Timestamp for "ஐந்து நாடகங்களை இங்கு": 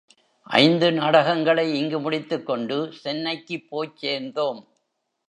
0.47-1.99